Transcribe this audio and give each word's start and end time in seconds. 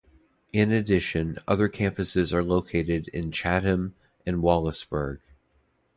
In 0.51 0.71
addition, 0.71 1.37
other 1.47 1.69
campuses 1.69 2.33
are 2.33 2.43
located 2.43 3.07
in 3.09 3.31
Chatham 3.31 3.93
and 4.25 4.37
Wallaceburg. 4.37 5.19